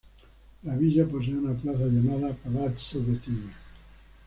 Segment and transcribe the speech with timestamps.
[0.63, 3.53] La villa posee una plaza llamada Palazzo Bettina.